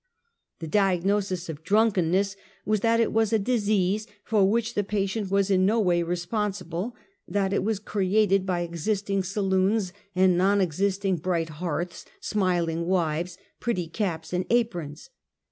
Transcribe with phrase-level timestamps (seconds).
[0.57, 5.51] The diagnosis of drunkenness was that it was a disease for which the patient was
[5.51, 6.93] in no way respons ible,
[7.27, 13.85] that it was created by existing saloons, and non existing bright hearths, smiling wives, pretty
[13.87, 15.11] caps and aprons.